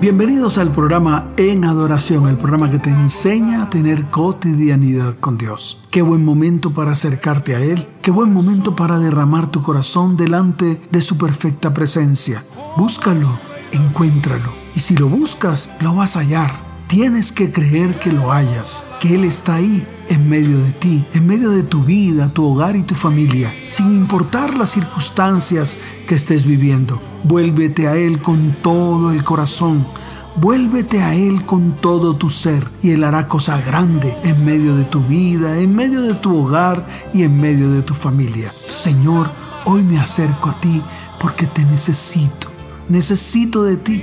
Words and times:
Bienvenidos 0.00 0.58
al 0.58 0.70
programa 0.70 1.32
En 1.36 1.64
Adoración, 1.64 2.28
el 2.28 2.36
programa 2.36 2.70
que 2.70 2.78
te 2.78 2.88
enseña 2.88 3.64
a 3.64 3.68
tener 3.68 4.04
cotidianidad 4.04 5.14
con 5.18 5.36
Dios. 5.36 5.80
Qué 5.90 6.02
buen 6.02 6.24
momento 6.24 6.72
para 6.72 6.92
acercarte 6.92 7.56
a 7.56 7.60
Él, 7.60 7.88
qué 8.00 8.12
buen 8.12 8.32
momento 8.32 8.76
para 8.76 9.00
derramar 9.00 9.50
tu 9.50 9.60
corazón 9.60 10.16
delante 10.16 10.80
de 10.92 11.00
su 11.00 11.18
perfecta 11.18 11.74
presencia. 11.74 12.44
Búscalo, 12.76 13.28
encuéntralo, 13.72 14.52
y 14.76 14.80
si 14.80 14.94
lo 14.94 15.08
buscas, 15.08 15.68
lo 15.80 15.92
vas 15.96 16.14
a 16.14 16.20
hallar. 16.20 16.52
Tienes 16.86 17.32
que 17.32 17.50
creer 17.50 17.98
que 17.98 18.12
lo 18.12 18.30
hayas, 18.30 18.86
que 19.00 19.16
Él 19.16 19.24
está 19.24 19.56
ahí 19.56 19.84
en 20.08 20.28
medio 20.28 20.58
de 20.58 20.72
ti, 20.72 21.04
en 21.12 21.26
medio 21.26 21.50
de 21.50 21.62
tu 21.62 21.82
vida, 21.82 22.32
tu 22.32 22.46
hogar 22.46 22.76
y 22.76 22.82
tu 22.82 22.94
familia, 22.94 23.52
sin 23.68 23.92
importar 23.92 24.54
las 24.54 24.70
circunstancias 24.70 25.76
que 26.06 26.14
estés 26.14 26.46
viviendo. 26.46 27.00
Vuélvete 27.24 27.88
a 27.88 27.96
Él 27.96 28.20
con 28.20 28.56
todo 28.62 29.10
el 29.10 29.22
corazón. 29.22 29.84
Vuélvete 30.40 31.02
a 31.02 31.14
Él 31.14 31.44
con 31.44 31.72
todo 31.80 32.14
tu 32.14 32.30
ser 32.30 32.62
y 32.80 32.92
Él 32.92 33.02
hará 33.02 33.26
cosa 33.26 33.60
grande 33.60 34.16
en 34.22 34.44
medio 34.44 34.76
de 34.76 34.84
tu 34.84 35.00
vida, 35.02 35.58
en 35.58 35.74
medio 35.74 36.00
de 36.00 36.14
tu 36.14 36.36
hogar 36.36 36.86
y 37.12 37.24
en 37.24 37.40
medio 37.40 37.72
de 37.72 37.82
tu 37.82 37.92
familia. 37.92 38.48
Señor, 38.52 39.28
hoy 39.64 39.82
me 39.82 39.98
acerco 39.98 40.50
a 40.50 40.60
ti 40.60 40.80
porque 41.18 41.46
te 41.46 41.64
necesito. 41.64 42.46
Necesito 42.88 43.64
de 43.64 43.78
ti. 43.78 44.00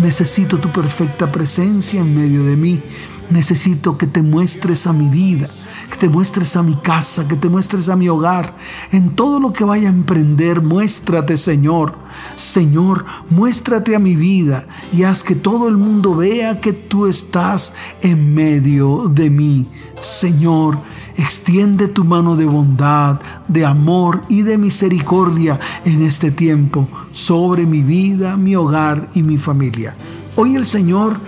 Necesito 0.00 0.58
tu 0.58 0.68
perfecta 0.70 1.30
presencia 1.30 2.00
en 2.00 2.12
medio 2.12 2.42
de 2.42 2.56
mí. 2.56 2.82
Necesito 3.30 3.96
que 3.96 4.08
te 4.08 4.20
muestres 4.20 4.88
a 4.88 4.92
mi 4.92 5.08
vida, 5.08 5.48
que 5.90 5.96
te 5.96 6.08
muestres 6.08 6.56
a 6.56 6.62
mi 6.62 6.74
casa, 6.74 7.26
que 7.26 7.36
te 7.36 7.48
muestres 7.48 7.88
a 7.88 7.96
mi 7.96 8.08
hogar. 8.08 8.54
En 8.92 9.10
todo 9.10 9.40
lo 9.40 9.52
que 9.52 9.64
vaya 9.64 9.88
a 9.88 9.92
emprender, 9.92 10.60
muéstrate, 10.60 11.36
Señor. 11.36 11.94
Señor, 12.36 13.04
muéstrate 13.30 13.94
a 13.94 13.98
mi 13.98 14.16
vida 14.16 14.66
y 14.92 15.04
haz 15.04 15.22
que 15.22 15.34
todo 15.34 15.68
el 15.68 15.76
mundo 15.76 16.14
vea 16.14 16.60
que 16.60 16.72
tú 16.72 17.06
estás 17.06 17.74
en 18.02 18.34
medio 18.34 19.08
de 19.08 19.30
mí. 19.30 19.66
Señor, 20.00 20.78
Extiende 21.18 21.88
tu 21.88 22.04
mano 22.04 22.36
de 22.36 22.44
bondad, 22.44 23.20
de 23.48 23.66
amor 23.66 24.22
y 24.28 24.42
de 24.42 24.56
misericordia 24.56 25.58
en 25.84 26.02
este 26.02 26.30
tiempo 26.30 26.88
sobre 27.10 27.66
mi 27.66 27.82
vida, 27.82 28.36
mi 28.36 28.54
hogar 28.54 29.08
y 29.14 29.24
mi 29.24 29.36
familia. 29.36 29.96
Hoy 30.36 30.54
el 30.54 30.64
Señor 30.64 31.18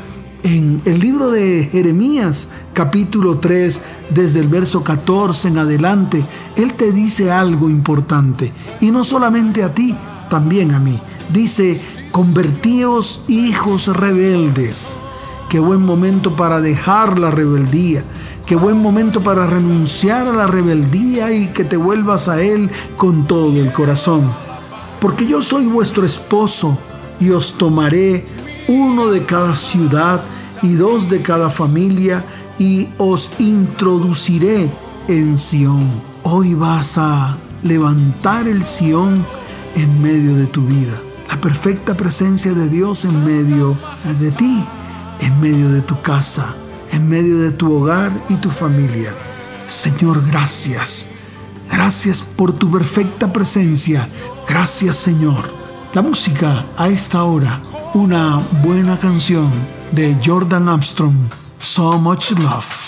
en 0.43 0.83
el 0.85 1.01
libro 1.01 1.31
de 1.31 1.69
Jeremías 1.71 2.51
capítulo 2.73 3.39
3, 3.39 3.83
desde 4.11 4.41
el 4.41 4.49
verso 4.49 4.83
14 4.83 5.49
en 5.49 5.59
adelante, 5.59 6.25
Él 6.57 6.75
te 6.75 6.93
dice 6.93 7.31
algo 7.31 7.69
importante. 7.69 8.53
Y 8.81 8.91
no 8.91 9.05
solamente 9.05 9.63
a 9.63 9.75
ti, 9.75 9.95
también 10.29 10.73
a 10.73 10.79
mí. 10.79 11.01
Dice, 11.33 11.81
convertíos 12.11 13.25
hijos 13.29 13.89
rebeldes. 13.89 14.99
Qué 15.49 15.59
buen 15.59 15.81
momento 15.81 16.37
para 16.37 16.61
dejar 16.61 17.19
la 17.19 17.31
rebeldía 17.31 18.05
Qué 18.51 18.57
buen 18.57 18.79
momento 18.79 19.21
para 19.21 19.47
renunciar 19.47 20.27
a 20.27 20.33
la 20.33 20.49
rebeldía 20.49 21.31
y 21.31 21.53
que 21.53 21.63
te 21.63 21.77
vuelvas 21.77 22.29
a 22.29 22.43
Él 22.43 22.69
con 22.97 23.29
todo 23.29 23.57
el 23.57 23.73
corazón. 23.73 24.29
Porque 25.01 25.25
yo 25.25 25.41
soy 25.41 25.67
vuestro 25.67 26.05
esposo 26.05 26.77
y 27.21 27.31
os 27.31 27.53
tomaré 27.53 28.27
uno 28.71 29.11
de 29.11 29.25
cada 29.25 29.57
ciudad 29.57 30.23
y 30.63 30.75
dos 30.75 31.11
de 31.11 31.23
cada 31.23 31.51
familia 31.51 32.25
y 32.57 32.89
os 32.99 33.33
introduciré 33.41 34.71
en 35.09 35.37
Sión. 35.37 35.91
Hoy 36.23 36.55
vas 36.55 36.97
a 36.97 37.37
levantar 37.65 38.47
el 38.47 38.63
Sión 38.63 39.27
en 39.75 40.01
medio 40.01 40.37
de 40.37 40.47
tu 40.47 40.63
vida. 40.63 41.03
La 41.29 41.41
perfecta 41.41 41.97
presencia 41.97 42.53
de 42.53 42.69
Dios 42.69 43.05
en 43.05 43.25
medio 43.25 43.77
de 44.21 44.31
ti, 44.31 44.65
en 45.21 45.41
medio 45.41 45.73
de 45.73 45.81
tu 45.81 46.01
casa, 46.01 46.55
en 46.93 47.09
medio 47.09 47.41
de 47.41 47.51
tu 47.51 47.73
hogar 47.73 48.13
y 48.29 48.35
tu 48.37 48.51
familia. 48.51 49.13
Señor, 49.67 50.23
gracias. 50.31 51.09
Gracias 51.73 52.23
por 52.23 52.53
tu 52.53 52.71
perfecta 52.71 53.33
presencia. 53.33 54.09
Gracias, 54.49 54.95
Señor. 54.95 55.51
La 55.93 56.03
música 56.03 56.67
a 56.77 56.89
esta 56.89 57.25
hora, 57.25 57.61
una 57.95 58.41
buena 58.63 58.99
canción 58.99 59.51
de 59.93 60.17
Jordan 60.25 60.69
Armstrong, 60.69 61.31
So 61.59 61.99
Much 61.99 62.33
Love. 62.33 62.81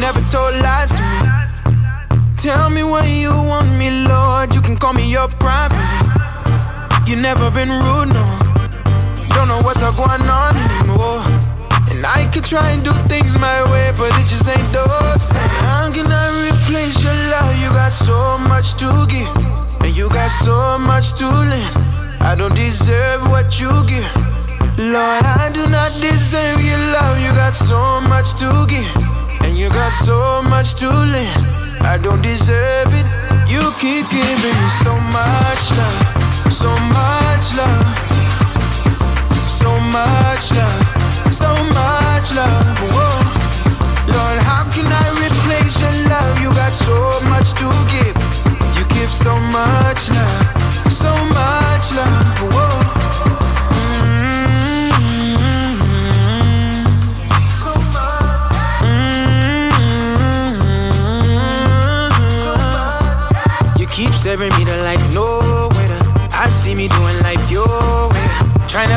never 0.00 0.20
told 0.30 0.54
lies 0.62 0.90
to 0.92 1.02
me. 1.02 1.18
Tell 2.36 2.70
me 2.70 2.82
what 2.82 3.06
you 3.06 3.30
want 3.30 3.68
me, 3.78 3.90
Lord. 4.08 4.54
You 4.54 4.60
can 4.60 4.76
call 4.76 4.94
me 4.94 5.08
your 5.10 5.28
property. 5.28 5.76
You 7.06 7.20
never 7.22 7.50
been 7.50 7.68
rude, 7.68 8.08
no. 8.08 8.59
I 9.40 9.46
don't 9.46 9.56
know 9.56 9.64
what's 9.64 9.80
going 9.80 10.28
on 10.28 10.52
anymore. 10.52 11.24
And 11.88 12.04
I 12.04 12.28
could 12.28 12.44
try 12.44 12.76
and 12.76 12.84
do 12.84 12.92
things 13.08 13.38
my 13.38 13.64
way, 13.72 13.88
but 13.96 14.12
it 14.20 14.28
just 14.28 14.44
ain't 14.44 14.68
the 14.68 14.84
same. 15.16 15.40
How 15.64 15.88
can 15.88 16.04
I 16.12 16.52
replace 16.52 17.00
your 17.00 17.16
love? 17.32 17.56
You 17.56 17.72
got 17.72 17.88
so 17.88 18.36
much 18.36 18.76
to 18.84 19.08
give, 19.08 19.32
and 19.80 19.96
you 19.96 20.10
got 20.10 20.28
so 20.28 20.76
much 20.76 21.16
to 21.24 21.24
lend. 21.24 21.72
I 22.20 22.36
don't 22.36 22.54
deserve 22.54 23.32
what 23.32 23.56
you 23.56 23.72
give. 23.88 24.12
Lord, 24.76 25.24
I 25.24 25.48
do 25.56 25.64
not 25.72 25.88
deserve 26.04 26.60
your 26.60 26.76
love. 26.92 27.16
You 27.24 27.32
got 27.32 27.56
so 27.56 27.80
much 28.12 28.36
to 28.44 28.68
give. 28.68 28.92
And 29.40 29.56
you 29.56 29.70
got 29.70 29.96
so 30.04 30.44
much 30.52 30.74
to 30.84 30.88
lend. 30.92 31.40
I 31.80 31.96
don't 31.96 32.20
deserve 32.20 32.92
it. 32.92 33.08
You 33.48 33.64
keep 33.80 34.04
giving 34.12 34.56
me 34.60 34.68
so 34.84 34.92
much 34.92 35.09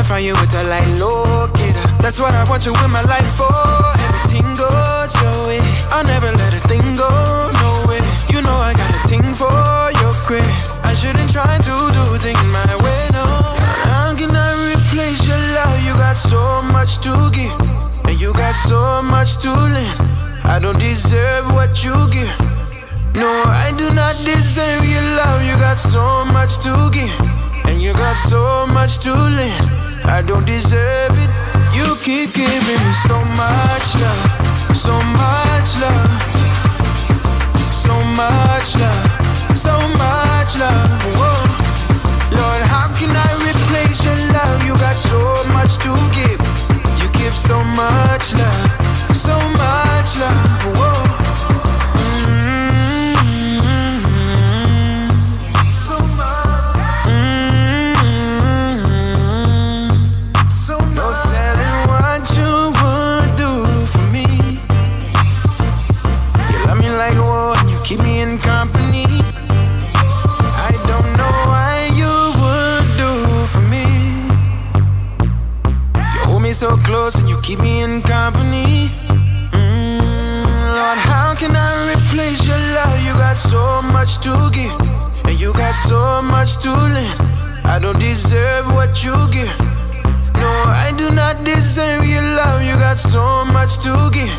To 0.04 0.10
find 0.10 0.26
you 0.26 0.34
with 0.36 0.52
a 0.52 0.68
light 0.68 0.90
locator. 1.00 1.86
That's 2.04 2.20
what 2.20 2.34
I 2.34 2.44
want 2.50 2.66
you 2.66 2.76
in 2.76 2.90
my 2.92 3.00
life 3.08 3.32
for. 3.40 3.48
Everything 4.04 4.44
goes 4.52 5.12
your 5.16 5.32
way. 5.48 5.60
I'll 5.96 6.04
never 6.04 6.28
let 6.28 6.52
a 6.52 6.60
thing 6.68 6.84
go, 6.92 7.08
no 7.56 7.68
way. 7.88 8.02
You 8.28 8.44
know 8.44 8.52
I 8.52 8.76
got 8.76 8.90
a 8.92 9.00
thing 9.08 9.24
for 9.32 9.48
your 10.02 10.12
grace. 10.28 10.76
I 10.84 10.92
shouldn't 10.92 11.32
try 11.32 11.56
to 11.56 11.74
do 11.96 12.04
things 12.20 12.36
my 12.52 12.74
way, 12.84 13.00
no. 13.16 13.24
How 13.88 14.12
can 14.12 14.28
I 14.28 14.76
replace 14.76 15.24
your 15.24 15.40
love? 15.56 15.80
You 15.86 15.94
got 15.96 16.16
so 16.20 16.60
much 16.68 16.98
to 17.06 17.12
give, 17.32 17.56
and 18.04 18.20
you 18.20 18.32
got 18.34 18.52
so 18.52 19.00
much 19.00 19.38
to 19.40 19.50
lend. 19.52 19.98
I 20.44 20.58
don't 20.60 20.78
deserve 20.78 21.48
what 21.52 21.80
you 21.84 21.94
give. 22.12 22.34
No, 23.16 23.30
I 23.46 23.72
do 23.78 23.88
not 23.94 24.16
deserve 24.20 24.84
your 24.84 25.06
love. 25.16 25.40
You 25.48 25.56
got 25.56 25.78
so 25.78 26.24
much 26.28 26.58
to 26.60 26.72
give, 26.92 27.14
and 27.64 27.80
you 27.80 27.94
got 27.94 28.16
so 28.16 28.66
much 28.66 28.98
to 29.06 29.12
lend. 29.14 29.73
I 30.06 30.22
don't 30.22 30.46
deserve 30.46 31.16
it. 31.16 31.30
You 31.74 31.96
keep 32.02 32.34
giving 32.34 32.80
me 32.86 32.92
so 33.08 33.16
much 33.34 33.88
love, 33.98 34.76
so 34.76 34.94
much 35.18 35.70
love, 35.82 36.10
so 37.72 37.94
much 38.14 38.76
love, 38.78 39.56
so 39.56 39.74
much 39.98 40.52
love. 40.60 41.02
Whoa. 41.18 41.34
Lord, 42.36 42.62
how 42.70 42.86
can 42.98 43.10
I 43.10 43.30
replace 43.48 44.04
your 44.04 44.18
love? 44.32 44.62
You 44.64 44.74
got 44.76 44.96
so 44.96 45.18
much 45.52 45.78
to 45.84 45.92
give. 46.14 46.40
You 47.00 47.08
give 47.18 47.34
so 47.34 47.64
much 47.74 48.34
love, 48.34 49.16
so 49.16 49.36
much 49.58 50.18
love. 50.20 50.78
Whoa. 50.78 51.03
Keep 77.44 77.60
me 77.60 77.82
in 77.82 78.00
company. 78.00 78.88
Mm, 79.52 80.48
Lord, 80.72 80.98
how 81.04 81.34
can 81.36 81.52
I 81.52 81.92
replace 81.92 82.40
your 82.48 82.56
love? 82.72 82.96
You 83.04 83.12
got 83.20 83.36
so 83.36 83.82
much 83.92 84.16
to 84.24 84.32
give, 84.50 84.72
and 85.28 85.38
you 85.38 85.52
got 85.52 85.74
so 85.74 86.22
much 86.22 86.56
to 86.64 86.72
lend. 86.72 87.20
I 87.66 87.78
don't 87.78 88.00
deserve 88.00 88.72
what 88.72 89.04
you 89.04 89.12
give. 89.30 89.52
No, 90.40 90.50
I 90.84 90.92
do 90.96 91.10
not 91.10 91.44
deserve 91.44 92.06
your 92.06 92.22
love. 92.22 92.62
You 92.64 92.76
got 92.80 92.98
so 92.98 93.44
much 93.52 93.76
to 93.84 93.92
give, 94.10 94.32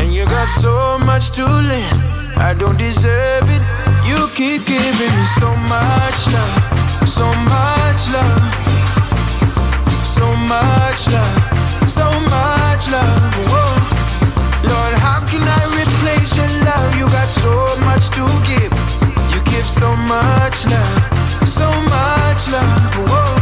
and 0.00 0.14
you 0.14 0.24
got 0.24 0.48
so 0.48 0.98
much 1.04 1.32
to 1.32 1.44
lend. 1.44 2.00
I 2.40 2.54
don't 2.56 2.78
deserve 2.78 3.44
it. 3.52 3.62
You 4.08 4.28
keep 4.32 4.64
giving 4.64 5.12
me 5.12 5.24
so 5.36 5.48
much 5.68 6.18
love, 6.32 6.56
so 7.04 7.26
much 7.52 8.00
love, 8.16 8.40
so 10.16 10.26
much 10.48 11.04
love, 11.12 11.55
much 12.76 12.92
love. 12.92 13.34
Whoa. 13.48 14.68
Lord, 14.68 14.94
how 15.00 15.20
can 15.30 15.40
I 15.40 15.62
replace 15.80 16.36
your 16.36 16.48
love? 16.64 16.94
You 16.96 17.06
got 17.08 17.28
so 17.28 17.52
much 17.86 18.10
to 18.10 18.24
give. 18.44 18.72
You 19.32 19.40
give 19.44 19.64
so 19.64 19.96
much 19.96 20.66
love, 20.66 21.48
so 21.48 21.70
much 21.70 22.50
love. 22.52 23.10
Whoa. 23.10 23.35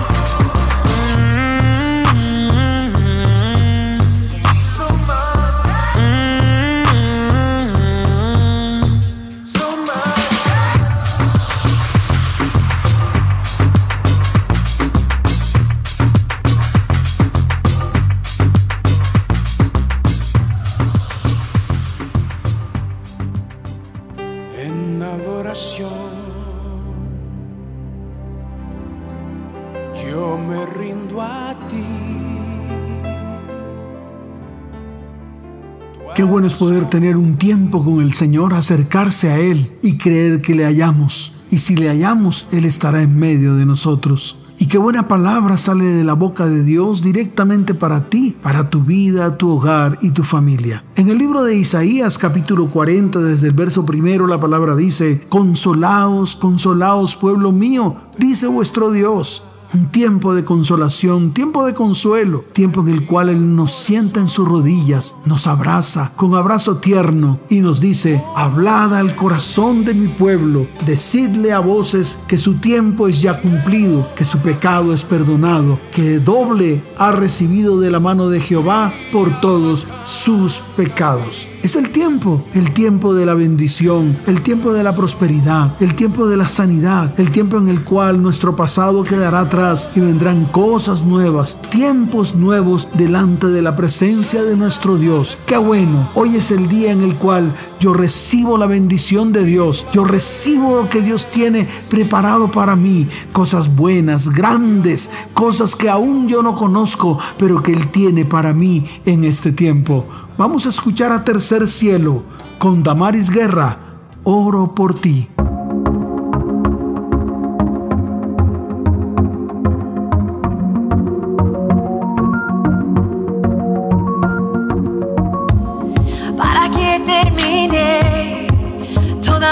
Es 36.46 36.54
poder 36.54 36.88
tener 36.90 37.16
un 37.16 37.36
tiempo 37.36 37.84
con 37.84 38.00
el 38.00 38.12
Señor, 38.12 38.54
acercarse 38.54 39.30
a 39.30 39.38
Él 39.38 39.70
y 39.82 39.96
creer 39.96 40.40
que 40.40 40.54
le 40.54 40.64
hallamos. 40.64 41.32
Y 41.50 41.58
si 41.58 41.76
le 41.76 41.88
hallamos, 41.88 42.46
Él 42.52 42.64
estará 42.64 43.02
en 43.02 43.18
medio 43.18 43.54
de 43.54 43.66
nosotros. 43.66 44.38
Y 44.58 44.66
qué 44.66 44.78
buena 44.78 45.08
palabra 45.08 45.56
sale 45.56 45.84
de 45.84 46.04
la 46.04 46.12
boca 46.12 46.46
de 46.46 46.62
Dios 46.62 47.02
directamente 47.02 47.74
para 47.74 48.08
ti, 48.08 48.36
para 48.40 48.70
tu 48.70 48.82
vida, 48.82 49.36
tu 49.36 49.50
hogar 49.50 49.98
y 50.00 50.10
tu 50.10 50.22
familia. 50.22 50.84
En 50.94 51.08
el 51.08 51.18
libro 51.18 51.42
de 51.42 51.56
Isaías 51.56 52.18
capítulo 52.18 52.68
40, 52.68 53.18
desde 53.18 53.48
el 53.48 53.52
verso 53.52 53.84
primero, 53.84 54.26
la 54.26 54.38
palabra 54.38 54.76
dice, 54.76 55.26
Consolaos, 55.28 56.36
consolaos, 56.36 57.16
pueblo 57.16 57.50
mío, 57.50 57.96
dice 58.18 58.46
vuestro 58.46 58.92
Dios 58.92 59.42
un 59.74 59.86
tiempo 59.90 60.34
de 60.34 60.44
consolación, 60.44 61.32
tiempo 61.32 61.66
de 61.66 61.74
consuelo, 61.74 62.44
tiempo 62.52 62.80
en 62.82 62.88
el 62.90 63.04
cual 63.04 63.28
Él 63.28 63.56
nos 63.56 63.72
sienta 63.72 64.20
en 64.20 64.28
sus 64.28 64.46
rodillas, 64.46 65.16
nos 65.24 65.48
abraza 65.48 66.12
con 66.14 66.34
abrazo 66.34 66.76
tierno 66.76 67.40
y 67.50 67.58
nos 67.58 67.80
dice, 67.80 68.22
hablad 68.36 68.94
al 68.94 69.16
corazón 69.16 69.84
de 69.84 69.94
mi 69.94 70.06
pueblo, 70.06 70.66
decidle 70.86 71.52
a 71.52 71.58
voces 71.58 72.18
que 72.28 72.38
su 72.38 72.54
tiempo 72.54 73.08
es 73.08 73.20
ya 73.20 73.40
cumplido, 73.40 74.06
que 74.14 74.24
su 74.24 74.38
pecado 74.38 74.92
es 74.94 75.04
perdonado, 75.04 75.80
que 75.92 76.20
doble 76.20 76.84
ha 76.96 77.10
recibido 77.10 77.80
de 77.80 77.90
la 77.90 77.98
mano 77.98 78.28
de 78.28 78.40
Jehová 78.40 78.92
por 79.12 79.40
todos 79.40 79.86
sus 80.06 80.62
pecados. 80.76 81.48
Es 81.62 81.76
el 81.76 81.90
tiempo, 81.90 82.44
el 82.54 82.74
tiempo 82.74 83.14
de 83.14 83.24
la 83.24 83.34
bendición, 83.34 84.18
el 84.26 84.42
tiempo 84.42 84.72
de 84.72 84.82
la 84.82 84.94
prosperidad, 84.94 85.74
el 85.80 85.94
tiempo 85.94 86.28
de 86.28 86.36
la 86.36 86.46
sanidad, 86.46 87.18
el 87.18 87.30
tiempo 87.30 87.56
en 87.56 87.68
el 87.68 87.82
cual 87.82 88.22
nuestro 88.22 88.54
pasado 88.54 89.02
quedará 89.02 89.40
atrás 89.40 89.63
y 89.94 90.00
vendrán 90.00 90.44
cosas 90.44 91.04
nuevas, 91.04 91.58
tiempos 91.70 92.34
nuevos 92.34 92.86
delante 92.92 93.46
de 93.46 93.62
la 93.62 93.74
presencia 93.74 94.42
de 94.42 94.58
nuestro 94.58 94.98
Dios. 94.98 95.38
Qué 95.46 95.56
bueno, 95.56 96.10
hoy 96.14 96.36
es 96.36 96.50
el 96.50 96.68
día 96.68 96.92
en 96.92 97.02
el 97.02 97.16
cual 97.16 97.56
yo 97.80 97.94
recibo 97.94 98.58
la 98.58 98.66
bendición 98.66 99.32
de 99.32 99.42
Dios, 99.42 99.86
yo 99.94 100.04
recibo 100.04 100.82
lo 100.82 100.90
que 100.90 101.00
Dios 101.00 101.30
tiene 101.30 101.66
preparado 101.88 102.50
para 102.50 102.76
mí, 102.76 103.08
cosas 103.32 103.74
buenas, 103.74 104.28
grandes, 104.28 105.10
cosas 105.32 105.74
que 105.74 105.88
aún 105.88 106.28
yo 106.28 106.42
no 106.42 106.54
conozco, 106.56 107.18
pero 107.38 107.62
que 107.62 107.72
Él 107.72 107.90
tiene 107.90 108.26
para 108.26 108.52
mí 108.52 108.84
en 109.06 109.24
este 109.24 109.50
tiempo. 109.50 110.04
Vamos 110.36 110.66
a 110.66 110.68
escuchar 110.68 111.10
a 111.10 111.24
Tercer 111.24 111.66
Cielo 111.66 112.22
con 112.58 112.82
Damaris 112.82 113.30
Guerra, 113.30 113.78
oro 114.24 114.74
por 114.74 115.00
ti. 115.00 115.26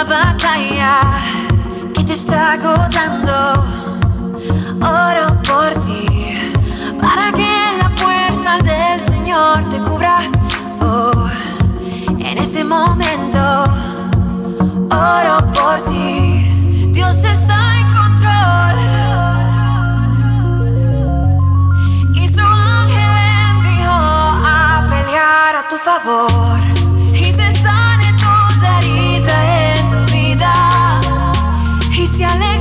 Batalla 0.04 1.00
que 1.94 2.04
te 2.04 2.12
está 2.12 2.52
agotando. 2.52 3.52
Oro 4.80 5.26
por 5.42 5.70
ti, 5.84 6.06
para 7.00 7.32
que 7.32 7.52
la 7.80 7.90
fuerza 7.90 8.58
del 8.58 9.00
Señor 9.06 9.68
te 9.70 9.78
cubra. 9.78 10.18
Oh, 10.80 11.28
en 12.18 12.38
este 12.38 12.64
momento, 12.64 13.64
oro 14.90 15.38
por 15.52 15.84
ti. 15.86 16.90
Dios 16.92 17.16
está 17.24 17.58
en 17.80 17.86
control. 17.92 18.78
Y 22.14 22.28
su 22.34 22.40
ángel 22.40 23.16
envió 23.50 23.92
a 23.92 24.86
pelear 24.88 25.56
a 25.56 25.68
tu 25.68 25.76
favor. 25.76 26.71
Oh, 32.24 32.51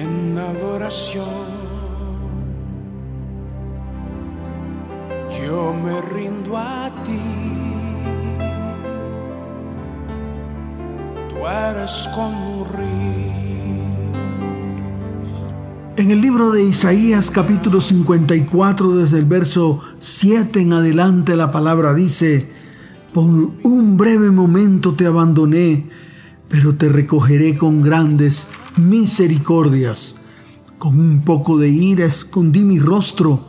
en 0.00 0.38
adoración. 0.38 1.24
Yo 5.38 5.74
me 5.74 6.00
rindo 6.00 6.56
a 6.56 6.90
ti. 7.04 7.20
Tú 11.28 11.46
eres 11.46 12.08
como 12.14 12.62
un 12.62 12.68
río. 12.68 13.30
En 15.96 16.10
el 16.10 16.20
libro 16.20 16.50
de 16.50 16.62
Isaías 16.62 17.30
capítulo 17.30 17.80
54 17.80 18.96
desde 18.96 19.18
el 19.18 19.26
verso 19.26 19.82
7 19.98 20.60
en 20.60 20.72
adelante 20.72 21.36
la 21.36 21.52
palabra 21.52 21.92
dice, 21.92 22.50
por 23.12 23.24
un 23.24 23.96
breve 23.98 24.30
momento 24.30 24.94
te 24.94 25.06
abandoné, 25.06 25.86
pero 26.48 26.74
te 26.74 26.88
recogeré 26.88 27.54
con 27.54 27.82
grandes 27.82 28.48
misericordias. 28.76 30.20
Con 30.78 30.98
un 30.98 31.22
poco 31.22 31.58
de 31.58 31.68
ira 31.68 32.04
escondí 32.04 32.64
mi 32.64 32.78
rostro 32.78 33.46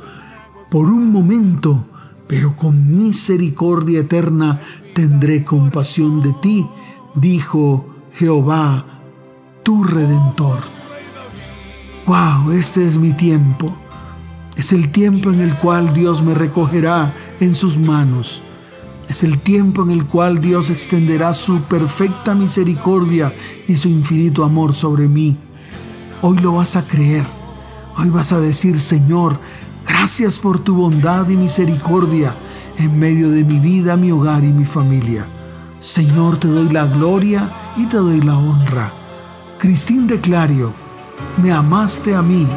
por 0.70 0.88
un 0.88 1.12
momento, 1.12 1.86
pero 2.28 2.56
con 2.56 2.98
misericordia 2.98 4.02
eterna 4.02 4.60
tendré 4.94 5.44
compasión 5.44 6.22
de 6.22 6.34
ti, 6.42 6.66
dijo 7.16 7.86
Jehová, 8.14 8.86
tu 9.64 9.84
redentor. 9.84 10.60
Wow, 12.06 12.52
este 12.52 12.86
es 12.86 12.98
mi 12.98 13.14
tiempo. 13.14 13.74
Es 14.58 14.74
el 14.74 14.92
tiempo 14.92 15.32
en 15.32 15.42
el 15.42 15.56
cual 15.56 15.94
Dios 15.94 16.24
me 16.24 16.34
recogerá 16.34 17.14
en 17.40 17.56
sus 17.56 17.78
manos. 17.78 18.42
Es 19.12 19.24
el 19.24 19.40
tiempo 19.40 19.84
en 19.84 19.92
el 19.92 20.06
cual 20.06 20.40
Dios 20.40 20.70
extenderá 20.70 21.34
su 21.34 21.64
perfecta 21.64 22.34
misericordia 22.34 23.34
y 23.68 23.76
su 23.76 23.90
infinito 23.90 24.46
amor 24.46 24.74
sobre 24.74 25.10
mí. 25.10 25.36
Hoy 26.22 26.38
lo 26.38 26.54
vas 26.54 26.78
a 26.78 26.88
creer. 26.88 27.26
Hoy 27.98 28.08
vas 28.08 28.32
a 28.32 28.40
decir, 28.40 28.80
Señor, 28.80 29.38
gracias 29.86 30.40
por 30.40 30.60
tu 30.60 30.76
bondad 30.76 31.28
y 31.28 31.36
misericordia 31.36 32.34
en 32.78 32.98
medio 32.98 33.30
de 33.30 33.44
mi 33.44 33.60
vida, 33.60 33.98
mi 33.98 34.14
hogar 34.14 34.46
y 34.46 34.54
mi 34.54 34.64
familia. 34.64 35.28
Señor, 35.82 36.38
te 36.38 36.48
doy 36.48 36.70
la 36.70 36.86
gloria 36.86 37.52
y 37.76 37.88
te 37.88 37.98
doy 37.98 38.22
la 38.22 38.38
honra. 38.38 38.94
Cristín 39.58 40.08
de 40.08 40.22
Clario, 40.22 40.72
me 41.44 41.52
amaste 41.52 42.16
a 42.16 42.22
mí 42.22 42.48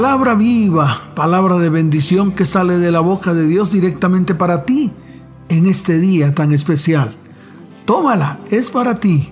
Palabra 0.00 0.34
viva, 0.34 1.12
palabra 1.14 1.58
de 1.58 1.68
bendición 1.68 2.32
que 2.32 2.46
sale 2.46 2.78
de 2.78 2.90
la 2.90 3.00
boca 3.00 3.34
de 3.34 3.46
Dios 3.46 3.70
directamente 3.70 4.34
para 4.34 4.64
ti 4.64 4.90
en 5.50 5.66
este 5.66 5.98
día 5.98 6.34
tan 6.34 6.54
especial. 6.54 7.12
Tómala, 7.84 8.40
es 8.50 8.70
para 8.70 8.94
ti. 8.94 9.28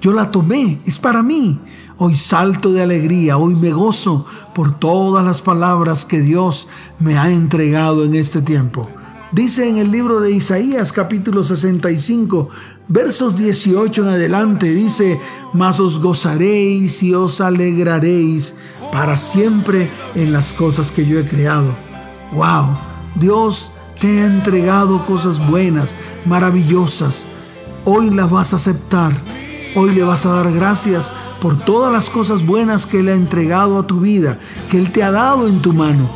Yo 0.00 0.12
la 0.12 0.30
tomé, 0.30 0.80
es 0.86 1.00
para 1.00 1.24
mí. 1.24 1.58
Hoy 1.98 2.14
salto 2.14 2.72
de 2.72 2.82
alegría, 2.82 3.38
hoy 3.38 3.56
me 3.56 3.72
gozo 3.72 4.24
por 4.54 4.78
todas 4.78 5.24
las 5.24 5.42
palabras 5.42 6.04
que 6.04 6.20
Dios 6.20 6.68
me 7.00 7.18
ha 7.18 7.28
entregado 7.28 8.04
en 8.04 8.14
este 8.14 8.40
tiempo. 8.40 8.88
Dice 9.32 9.68
en 9.68 9.78
el 9.78 9.90
libro 9.90 10.20
de 10.20 10.30
Isaías 10.30 10.92
capítulo 10.92 11.42
65, 11.42 12.50
versos 12.86 13.36
18 13.36 14.02
en 14.02 14.08
adelante, 14.08 14.72
dice, 14.72 15.18
mas 15.52 15.80
os 15.80 15.98
gozaréis 15.98 17.02
y 17.02 17.12
os 17.14 17.40
alegraréis 17.40 18.54
para 18.94 19.18
siempre 19.18 19.90
en 20.14 20.32
las 20.32 20.52
cosas 20.52 20.92
que 20.92 21.04
yo 21.04 21.18
he 21.18 21.24
creado. 21.24 21.74
¡Wow! 22.30 22.78
Dios 23.16 23.72
te 24.00 24.22
ha 24.22 24.26
entregado 24.26 25.04
cosas 25.04 25.44
buenas, 25.44 25.96
maravillosas. 26.24 27.26
Hoy 27.84 28.10
las 28.10 28.30
vas 28.30 28.52
a 28.52 28.56
aceptar. 28.56 29.12
Hoy 29.74 29.96
le 29.96 30.04
vas 30.04 30.24
a 30.26 30.34
dar 30.34 30.52
gracias 30.52 31.12
por 31.40 31.58
todas 31.58 31.92
las 31.92 32.08
cosas 32.08 32.46
buenas 32.46 32.86
que 32.86 33.00
Él 33.00 33.08
ha 33.08 33.14
entregado 33.14 33.80
a 33.80 33.86
tu 33.88 33.98
vida, 33.98 34.38
que 34.70 34.78
Él 34.78 34.92
te 34.92 35.02
ha 35.02 35.10
dado 35.10 35.48
en 35.48 35.60
tu 35.60 35.72
mano. 35.72 36.08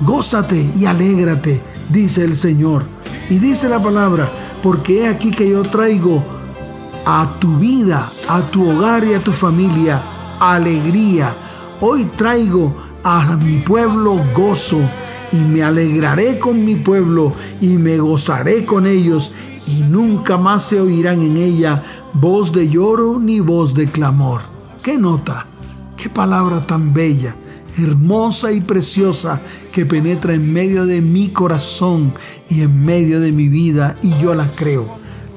Gózate 0.00 0.66
y 0.80 0.86
alégrate 0.86 1.62
dice 1.90 2.24
el 2.24 2.36
Señor. 2.36 2.84
Y 3.28 3.36
dice 3.36 3.68
la 3.68 3.82
palabra, 3.82 4.30
porque 4.62 5.00
he 5.00 5.08
aquí 5.08 5.30
que 5.30 5.50
yo 5.50 5.60
traigo 5.60 6.24
a 7.04 7.28
tu 7.38 7.58
vida, 7.58 8.08
a 8.28 8.40
tu 8.40 8.66
hogar 8.66 9.04
y 9.04 9.12
a 9.12 9.22
tu 9.22 9.32
familia 9.32 10.02
alegría. 10.40 11.36
Hoy 11.80 12.04
traigo 12.16 12.74
a 13.02 13.36
mi 13.36 13.58
pueblo 13.58 14.20
gozo 14.34 14.80
y 15.32 15.36
me 15.36 15.62
alegraré 15.62 16.38
con 16.38 16.64
mi 16.64 16.76
pueblo 16.76 17.32
y 17.60 17.68
me 17.76 17.98
gozaré 17.98 18.64
con 18.64 18.86
ellos 18.86 19.32
y 19.66 19.82
nunca 19.82 20.36
más 20.36 20.64
se 20.64 20.80
oirán 20.80 21.22
en 21.22 21.36
ella 21.36 21.82
voz 22.12 22.52
de 22.52 22.68
lloro 22.68 23.18
ni 23.18 23.40
voz 23.40 23.74
de 23.74 23.88
clamor. 23.88 24.42
¿Qué 24.82 24.96
nota? 24.96 25.46
¿Qué 25.96 26.08
palabra 26.08 26.60
tan 26.60 26.92
bella? 26.94 27.36
hermosa 27.76 28.52
y 28.52 28.60
preciosa 28.60 29.40
que 29.72 29.84
penetra 29.84 30.34
en 30.34 30.52
medio 30.52 30.86
de 30.86 31.00
mi 31.00 31.30
corazón 31.30 32.12
y 32.48 32.60
en 32.60 32.84
medio 32.84 33.20
de 33.20 33.32
mi 33.32 33.48
vida 33.48 33.96
y 34.02 34.16
yo 34.18 34.34
la 34.34 34.50
creo. 34.50 34.86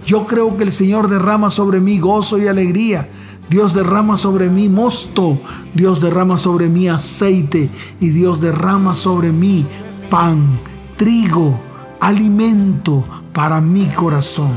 Yo 0.06 0.26
creo 0.26 0.56
que 0.56 0.64
el 0.64 0.72
Señor 0.72 1.10
derrama 1.10 1.50
sobre 1.50 1.80
mí 1.80 2.00
gozo 2.00 2.38
y 2.38 2.48
alegría. 2.48 3.10
Dios 3.50 3.74
derrama 3.74 4.18
sobre 4.18 4.50
mí 4.50 4.68
mosto, 4.68 5.40
Dios 5.74 6.02
derrama 6.02 6.38
sobre 6.38 6.68
mí 6.68 6.90
aceite 6.90 7.70
y 8.00 8.10
Dios 8.10 8.42
derrama 8.42 8.94
sobre 8.94 9.32
mí 9.32 9.66
pan, 10.10 10.60
trigo, 10.98 11.60
alimento 12.00 13.04
para 13.34 13.62
mi 13.62 13.86
corazón. 13.88 14.52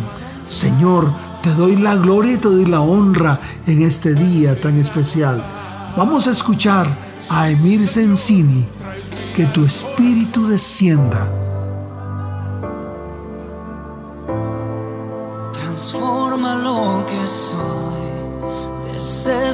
Señor, 0.48 1.12
te 1.42 1.55
doy 1.55 1.76
la 1.76 1.94
gloria 1.94 2.33
y 2.33 2.38
te 2.38 2.48
doy 2.48 2.66
la 2.66 2.81
honra 2.81 3.40
en 3.66 3.83
este 3.83 4.14
día 4.14 4.61
tan 4.61 4.79
especial. 4.79 5.42
Vamos 5.96 6.26
a 6.26 6.33
escuchar 6.33 6.88
a 7.29 7.48
Emir 7.48 7.87
Sensini, 7.87 8.64
que 9.37 9.44
tu 9.46 9.64
espíritu 9.64 10.46
descienda. 10.46 11.49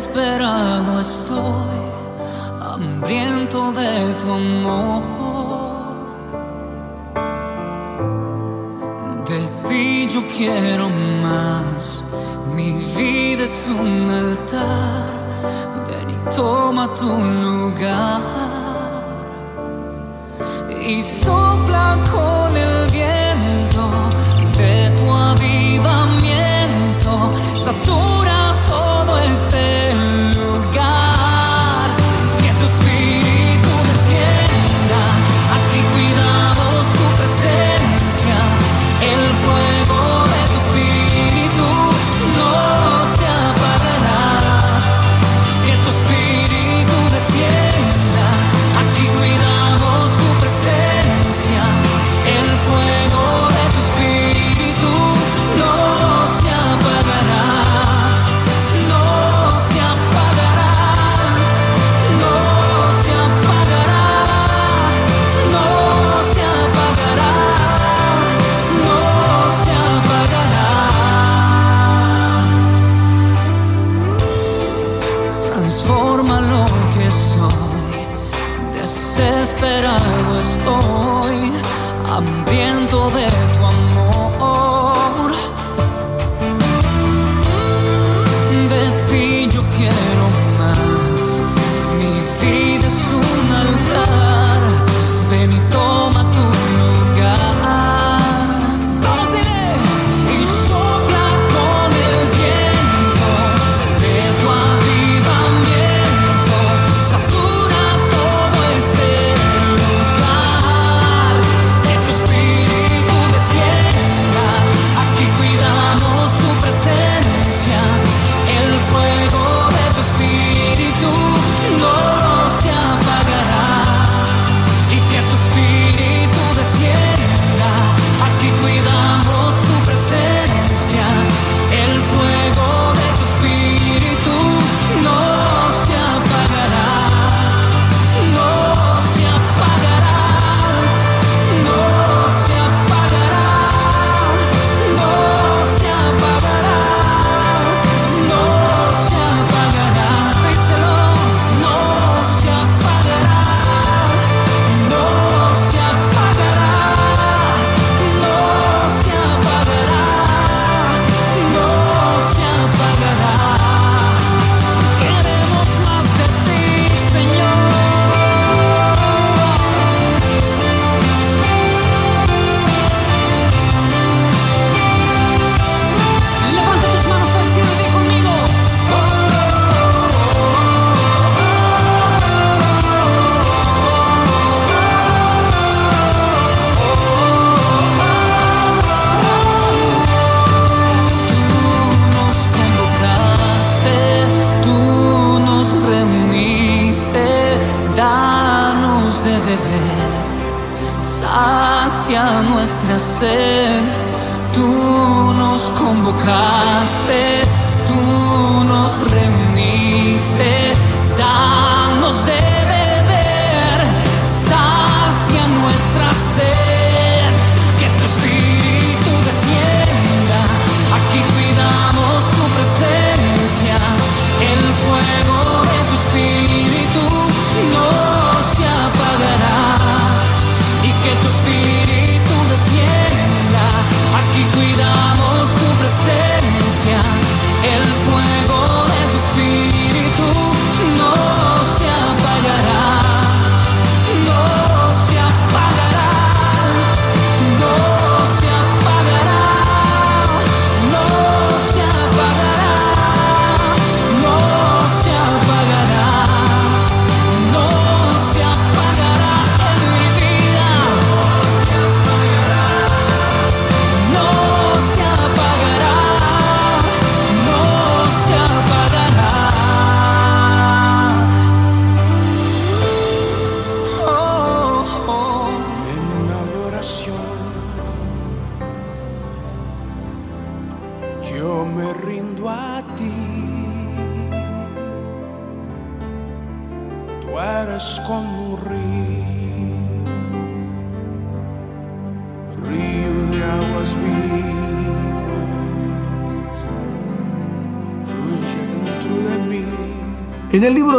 Desesperado 0.06 1.00
estoy, 1.00 1.80
hambriento 2.62 3.72
de 3.72 4.14
tu 4.14 4.32
amor. 4.32 5.02
De 9.28 9.40
ti 9.68 10.06
yo 10.08 10.22
quiero 10.36 10.88
más, 11.22 12.04
mi 12.54 12.72
vida 12.96 13.44
es 13.44 13.68
un 13.68 14.10
altar. 14.10 15.16
Toma 16.34 16.88
tu 16.94 17.06
lugar. 17.06 18.20
Y 20.86 21.00
sopla 21.00 21.96
con 22.12 22.56
el 22.56 22.90
viento 22.90 23.84
de 24.58 24.90
tu 24.98 25.12
avivamiento, 25.12 27.10
satura 27.56 28.54
todo 28.66 29.18
este 29.18 29.55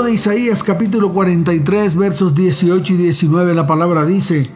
Isaías 0.09 0.63
capítulo 0.63 1.11
43 1.11 1.95
versos 1.95 2.33
18 2.33 2.93
y 2.93 2.97
19 2.97 3.53
la 3.53 3.67
palabra 3.67 4.05
dice, 4.05 4.47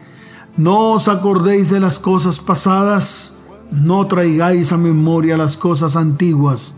No 0.56 0.92
os 0.92 1.08
acordéis 1.08 1.70
de 1.70 1.78
las 1.78 1.98
cosas 1.98 2.40
pasadas, 2.40 3.34
no 3.70 4.06
traigáis 4.06 4.72
a 4.72 4.78
memoria 4.78 5.36
las 5.36 5.56
cosas 5.56 5.96
antiguas. 5.96 6.76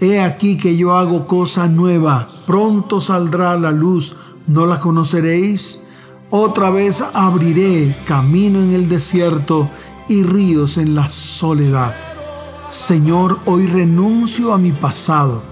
He 0.00 0.20
aquí 0.20 0.56
que 0.56 0.76
yo 0.76 0.94
hago 0.94 1.26
cosa 1.26 1.66
nueva, 1.66 2.28
pronto 2.46 3.00
saldrá 3.00 3.58
la 3.58 3.72
luz, 3.72 4.14
¿no 4.46 4.66
la 4.66 4.80
conoceréis? 4.80 5.82
Otra 6.30 6.70
vez 6.70 7.02
abriré 7.14 7.96
camino 8.06 8.60
en 8.60 8.72
el 8.72 8.88
desierto 8.88 9.68
y 10.08 10.22
ríos 10.22 10.78
en 10.78 10.94
la 10.94 11.08
soledad. 11.10 11.94
Señor, 12.70 13.38
hoy 13.46 13.66
renuncio 13.66 14.52
a 14.52 14.58
mi 14.58 14.72
pasado, 14.72 15.42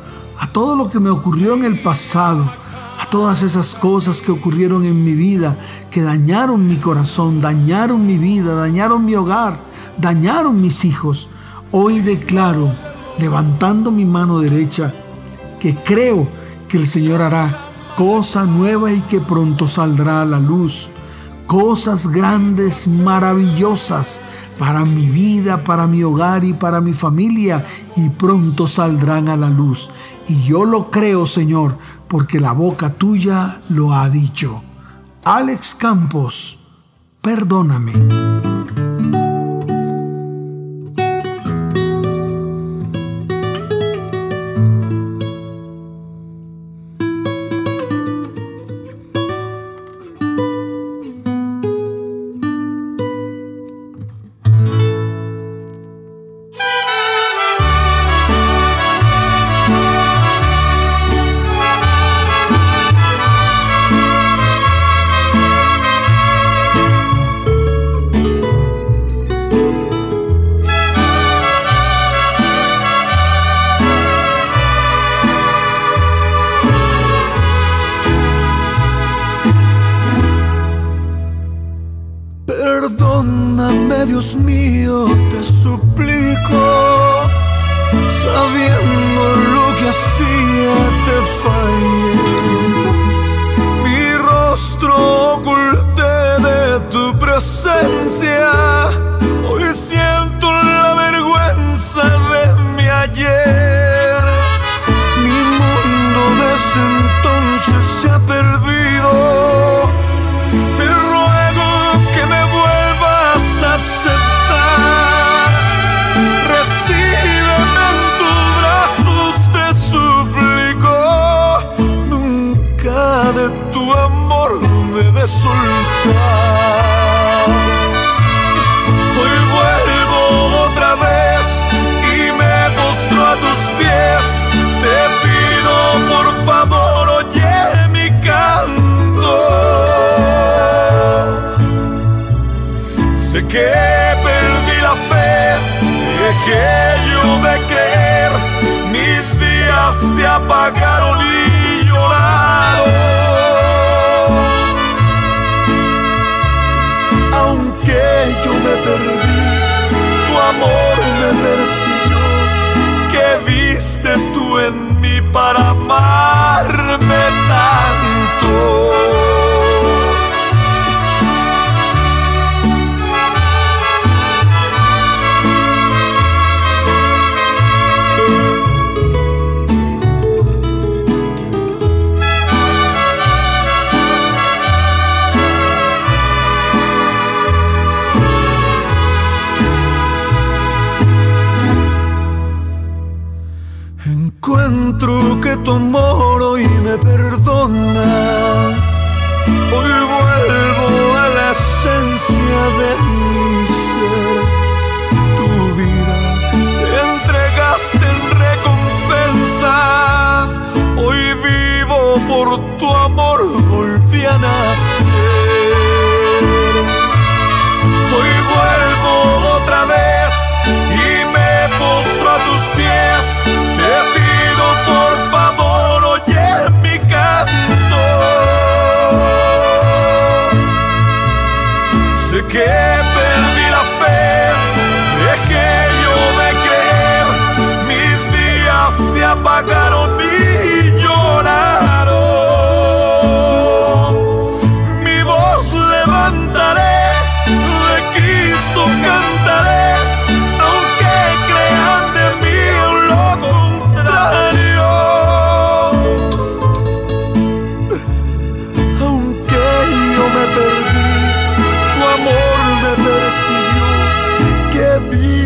a 0.42 0.48
todo 0.48 0.74
lo 0.74 0.90
que 0.90 0.98
me 0.98 1.08
ocurrió 1.08 1.54
en 1.54 1.64
el 1.64 1.78
pasado, 1.78 2.44
a 2.98 3.08
todas 3.08 3.42
esas 3.42 3.76
cosas 3.76 4.20
que 4.20 4.32
ocurrieron 4.32 4.84
en 4.84 5.04
mi 5.04 5.12
vida, 5.12 5.56
que 5.88 6.02
dañaron 6.02 6.66
mi 6.66 6.78
corazón, 6.78 7.40
dañaron 7.40 8.04
mi 8.04 8.18
vida, 8.18 8.56
dañaron 8.56 9.04
mi 9.04 9.14
hogar, 9.14 9.60
dañaron 9.98 10.60
mis 10.60 10.84
hijos. 10.84 11.28
Hoy 11.70 12.00
declaro, 12.00 12.72
levantando 13.20 13.92
mi 13.92 14.04
mano 14.04 14.40
derecha, 14.40 14.92
que 15.60 15.76
creo 15.76 16.26
que 16.66 16.76
el 16.76 16.88
Señor 16.88 17.22
hará 17.22 17.68
cosa 17.96 18.42
nueva 18.42 18.92
y 18.92 18.98
que 19.02 19.20
pronto 19.20 19.68
saldrá 19.68 20.22
a 20.22 20.26
la 20.26 20.40
luz. 20.40 20.90
Cosas 21.46 22.08
grandes, 22.08 22.88
maravillosas 22.88 24.20
para 24.58 24.84
mi 24.84 25.08
vida, 25.08 25.64
para 25.64 25.86
mi 25.86 26.02
hogar 26.02 26.44
y 26.44 26.52
para 26.52 26.80
mi 26.80 26.92
familia 26.92 27.64
y 27.96 28.08
pronto 28.10 28.68
saldrán 28.68 29.28
a 29.28 29.36
la 29.36 29.50
luz. 29.50 29.90
Y 30.28 30.42
yo 30.42 30.64
lo 30.64 30.90
creo, 30.90 31.26
Señor, 31.26 31.76
porque 32.08 32.40
la 32.40 32.52
boca 32.52 32.90
tuya 32.94 33.60
lo 33.68 33.92
ha 33.92 34.08
dicho. 34.08 34.62
Alex 35.24 35.74
Campos, 35.74 36.58
perdóname. 37.20 38.51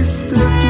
The. 0.07 0.65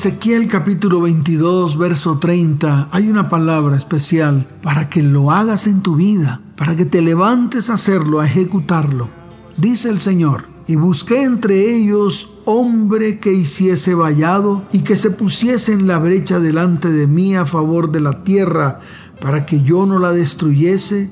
Ezequiel 0.00 0.48
capítulo 0.48 1.02
22, 1.02 1.76
verso 1.76 2.16
30, 2.18 2.88
hay 2.90 3.10
una 3.10 3.28
palabra 3.28 3.76
especial 3.76 4.46
para 4.62 4.88
que 4.88 5.02
lo 5.02 5.30
hagas 5.30 5.66
en 5.66 5.82
tu 5.82 5.96
vida, 5.96 6.40
para 6.56 6.74
que 6.74 6.86
te 6.86 7.02
levantes 7.02 7.68
a 7.68 7.74
hacerlo, 7.74 8.18
a 8.18 8.24
ejecutarlo. 8.24 9.10
Dice 9.58 9.90
el 9.90 9.98
Señor, 9.98 10.44
y 10.66 10.76
busqué 10.76 11.24
entre 11.24 11.76
ellos 11.76 12.38
hombre 12.46 13.18
que 13.18 13.34
hiciese 13.34 13.94
vallado 13.94 14.62
y 14.72 14.78
que 14.78 14.96
se 14.96 15.10
pusiese 15.10 15.74
en 15.74 15.86
la 15.86 15.98
brecha 15.98 16.40
delante 16.40 16.88
de 16.88 17.06
mí 17.06 17.36
a 17.36 17.44
favor 17.44 17.92
de 17.92 18.00
la 18.00 18.24
tierra, 18.24 18.80
para 19.20 19.44
que 19.44 19.60
yo 19.60 19.84
no 19.84 19.98
la 19.98 20.12
destruyese, 20.12 21.10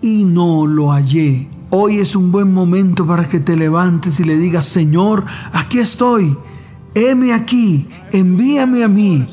y 0.00 0.22
no 0.22 0.64
lo 0.64 0.92
hallé. 0.92 1.50
Hoy 1.70 1.98
es 1.98 2.14
un 2.14 2.30
buen 2.30 2.54
momento 2.54 3.04
para 3.04 3.28
que 3.28 3.40
te 3.40 3.56
levantes 3.56 4.20
y 4.20 4.24
le 4.24 4.38
digas, 4.38 4.64
Señor, 4.64 5.24
aquí 5.52 5.80
estoy. 5.80 6.36
Heme 6.94 7.32
aquí, 7.32 7.86
envíame 8.12 8.84
a 8.84 8.88
mí. 8.88 9.26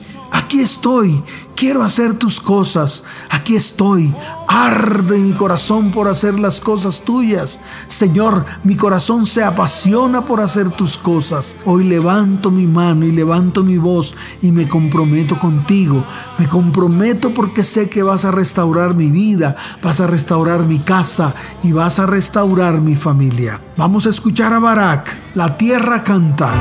Aquí 0.55 0.63
estoy, 0.63 1.21
quiero 1.53 1.83
hacer 1.83 2.13
tus 2.13 2.39
cosas. 2.39 3.03
Aquí 3.29 3.57
estoy, 3.57 4.15
arde 4.47 5.17
mi 5.17 5.33
corazón 5.33 5.91
por 5.91 6.07
hacer 6.07 6.39
las 6.39 6.61
cosas 6.61 7.01
tuyas. 7.01 7.59
Señor, 7.89 8.45
mi 8.63 8.77
corazón 8.77 9.25
se 9.25 9.43
apasiona 9.43 10.21
por 10.21 10.39
hacer 10.39 10.69
tus 10.69 10.97
cosas. 10.97 11.57
Hoy 11.65 11.83
levanto 11.83 12.51
mi 12.51 12.67
mano 12.67 13.05
y 13.05 13.11
levanto 13.11 13.63
mi 13.63 13.77
voz 13.77 14.15
y 14.41 14.53
me 14.53 14.65
comprometo 14.65 15.37
contigo. 15.37 16.01
Me 16.37 16.47
comprometo 16.47 17.33
porque 17.33 17.65
sé 17.65 17.89
que 17.89 18.01
vas 18.01 18.23
a 18.23 18.31
restaurar 18.31 18.95
mi 18.95 19.11
vida, 19.11 19.57
vas 19.83 19.99
a 19.99 20.07
restaurar 20.07 20.61
mi 20.61 20.79
casa 20.79 21.35
y 21.63 21.73
vas 21.73 21.99
a 21.99 22.05
restaurar 22.05 22.79
mi 22.79 22.95
familia. 22.95 23.59
Vamos 23.75 24.05
a 24.05 24.09
escuchar 24.09 24.53
a 24.53 24.59
Barak. 24.59 25.13
La 25.33 25.57
tierra 25.57 26.01
canta. 26.01 26.53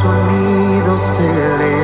Un 0.00 0.28
sonido 0.28 0.96
celestial. 0.96 1.79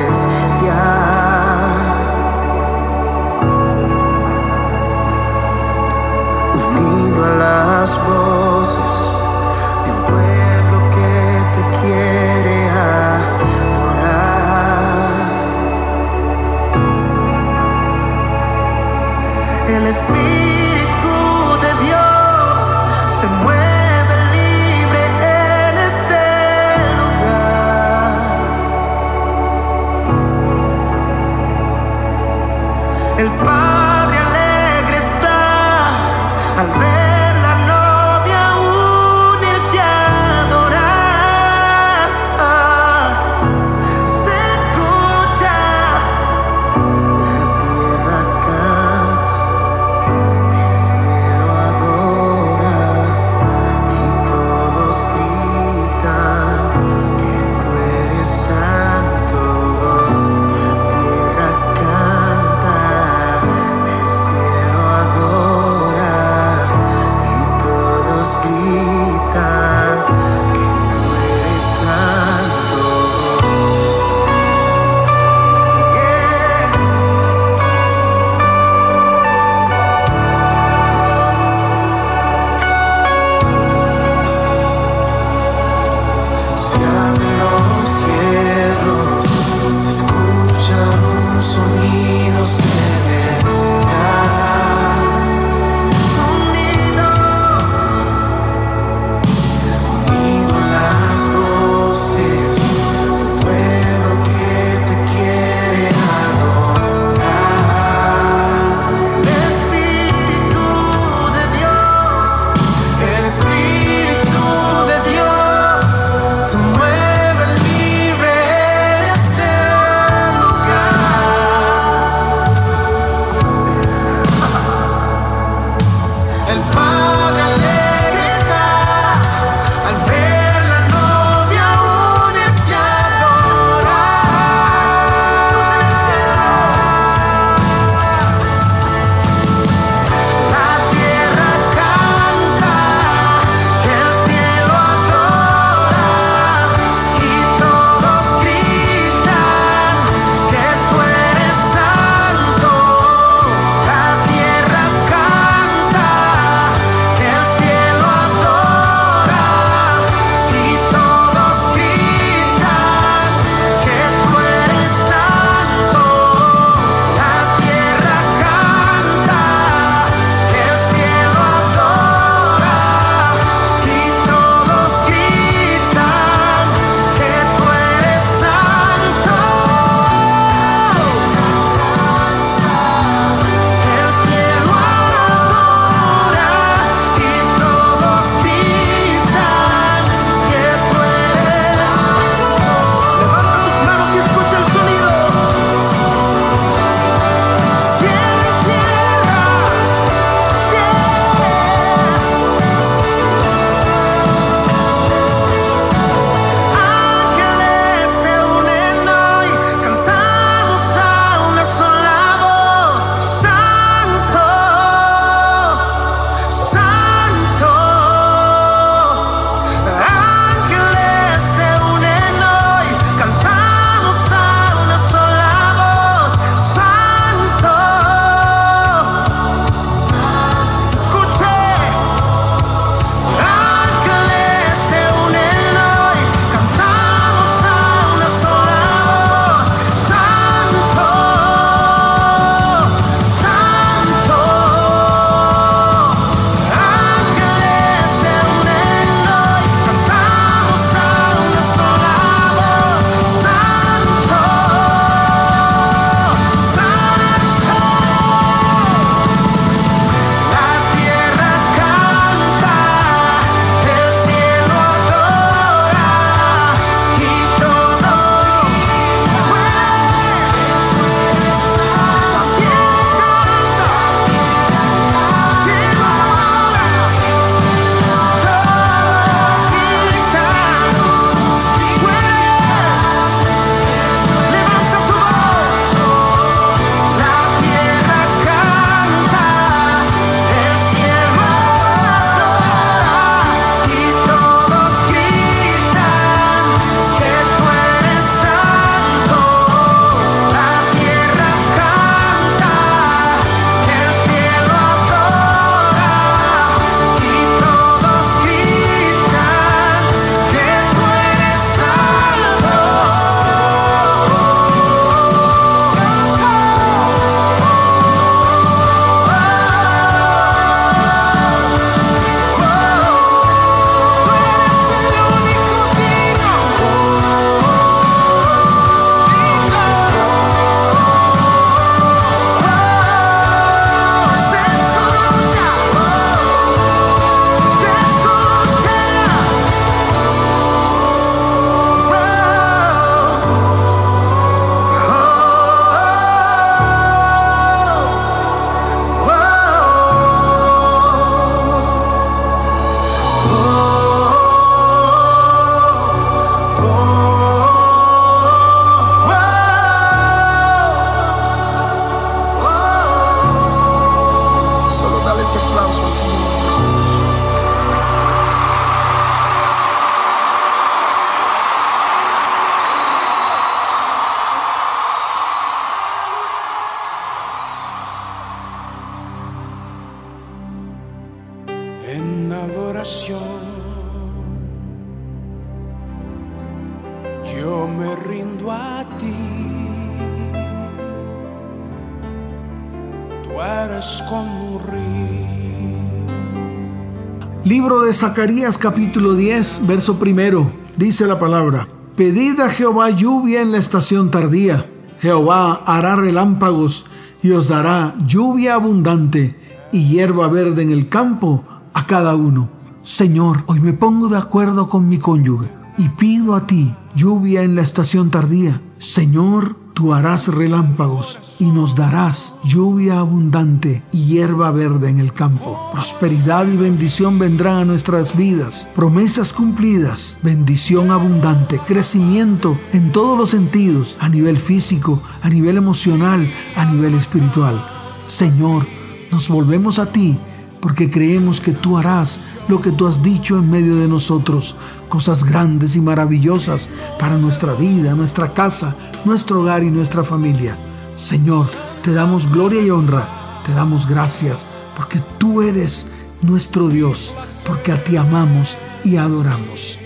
Zacarías 398.17 398.79
capítulo 398.79 399.35
10, 399.35 399.81
verso 399.85 400.17
primero. 400.17 400.71
Dice 400.95 401.27
la 401.27 401.37
palabra, 401.37 401.87
Pedid 402.15 402.59
a 402.61 402.67
Jehová 402.67 403.11
lluvia 403.11 403.61
en 403.61 403.71
la 403.71 403.77
estación 403.77 404.31
tardía. 404.31 404.89
Jehová 405.19 405.83
hará 405.85 406.15
relámpagos 406.15 407.05
y 407.43 407.51
os 407.51 407.67
dará 407.67 408.15
lluvia 408.25 408.73
abundante 408.73 409.55
y 409.91 410.07
hierba 410.07 410.47
verde 410.47 410.81
en 410.81 410.89
el 410.89 411.09
campo 411.09 411.63
a 411.93 412.07
cada 412.07 412.33
uno. 412.33 412.69
Señor, 413.03 413.61
hoy 413.67 413.81
me 413.81 413.93
pongo 413.93 414.27
de 414.29 414.37
acuerdo 414.39 414.89
con 414.89 415.07
mi 415.07 415.19
cónyuge 415.19 415.69
y 415.99 416.09
pido 416.09 416.55
a 416.55 416.65
ti 416.65 416.95
lluvia 417.13 417.61
en 417.61 417.75
la 417.75 417.83
estación 417.83 418.31
tardía. 418.31 418.81
Señor, 418.97 419.75
tú 419.97 420.13
harás 420.13 420.47
relámpagos 420.47 421.57
y 421.59 421.71
nos 421.71 421.95
darás 421.95 422.53
lluvia 422.63 423.17
abundante 423.17 424.03
y 424.11 424.25
hierba 424.25 424.69
verde 424.69 425.09
en 425.09 425.17
el 425.17 425.33
campo. 425.33 425.89
Prosperidad 425.91 426.67
y 426.67 426.77
bendición 426.77 427.39
vendrán 427.39 427.77
a 427.77 427.85
nuestras 427.85 428.37
vidas. 428.37 428.87
Promesas 428.93 429.53
cumplidas, 429.53 430.37
bendición 430.43 431.09
abundante, 431.09 431.79
crecimiento 431.79 432.77
en 432.93 433.11
todos 433.11 433.39
los 433.39 433.49
sentidos, 433.49 434.19
a 434.21 434.29
nivel 434.29 434.57
físico, 434.57 435.19
a 435.41 435.49
nivel 435.49 435.77
emocional, 435.77 436.47
a 436.75 436.85
nivel 436.85 437.15
espiritual. 437.15 437.83
Señor, 438.27 438.85
nos 439.31 439.49
volvemos 439.49 439.97
a 439.97 440.11
ti 440.11 440.37
porque 440.81 441.09
creemos 441.09 441.59
que 441.59 441.71
tú 441.71 441.97
harás 441.97 442.49
lo 442.67 442.81
que 442.81 442.91
tú 442.91 443.07
has 443.07 443.23
dicho 443.23 443.57
en 443.57 443.69
medio 443.69 443.95
de 443.97 444.07
nosotros, 444.07 444.75
cosas 445.09 445.43
grandes 445.43 445.95
y 445.95 446.01
maravillosas 446.01 446.89
para 447.19 447.37
nuestra 447.37 447.73
vida, 447.73 448.13
nuestra 448.13 448.53
casa, 448.53 448.95
nuestro 449.25 449.61
hogar 449.61 449.83
y 449.83 449.91
nuestra 449.91 450.23
familia. 450.23 450.77
Señor, 451.15 451.65
te 452.03 452.13
damos 452.13 452.51
gloria 452.51 452.81
y 452.81 452.89
honra, 452.89 453.27
te 453.65 453.73
damos 453.73 454.07
gracias, 454.07 454.67
porque 454.95 455.21
tú 455.37 455.61
eres 455.61 456.07
nuestro 456.41 456.89
Dios, 456.89 457.33
porque 457.65 457.91
a 457.91 458.03
ti 458.03 458.17
amamos 458.17 458.77
y 459.03 459.17
adoramos. 459.17 459.97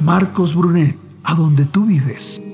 Marcos 0.00 0.54
Brunet, 0.54 0.98
a 1.24 1.34
donde 1.34 1.66
tú 1.66 1.84
vives. 1.84 2.49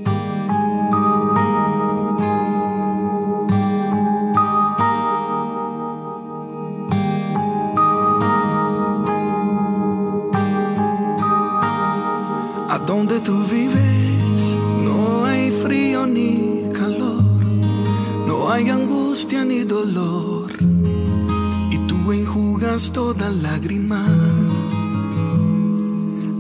Toda 22.77 23.31
lágrima. 23.31 24.05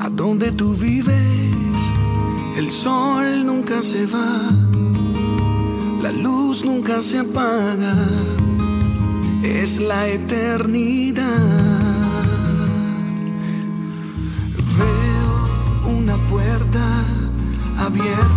A 0.01 0.11
donde 0.11 0.53
tú 0.53 0.75
vives, 0.75 1.79
el 2.59 2.69
sol 2.69 3.47
nunca 3.47 3.83
se 3.83 4.05
va, 4.07 4.51
la 6.03 6.13
luz 6.13 6.63
nunca 6.63 7.01
se 7.01 7.21
apaga, 7.21 7.95
es 9.43 9.81
la 9.81 10.09
eternidad. 10.09 11.87
puerta 16.29 17.05
abierta. 17.79 18.36